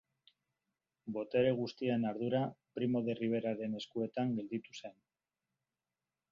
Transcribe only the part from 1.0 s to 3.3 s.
Botere guztien ardura Primo de